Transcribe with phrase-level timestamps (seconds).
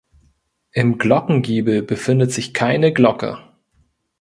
[0.71, 3.37] Im Glockengiebel befindet sich keine Glocke.